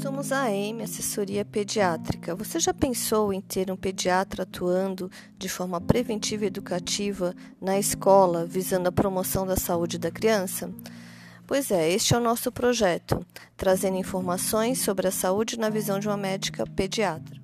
[0.00, 2.32] Somos a AM, Assessoria Pediátrica.
[2.36, 8.46] Você já pensou em ter um pediatra atuando de forma preventiva e educativa na escola,
[8.46, 10.70] visando a promoção da saúde da criança?
[11.48, 13.26] Pois é, este é o nosso projeto,
[13.56, 17.40] trazendo informações sobre a saúde na visão de uma médica pediatra.